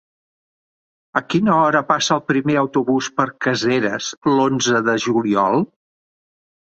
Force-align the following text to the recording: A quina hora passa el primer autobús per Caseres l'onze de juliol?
A 1.19 1.21
quina 1.33 1.57
hora 1.65 1.81
passa 1.91 2.15
el 2.15 2.23
primer 2.31 2.55
autobús 2.61 3.09
per 3.19 3.25
Caseres 3.47 4.07
l'onze 4.37 4.81
de 4.89 4.97
juliol? 5.05 5.67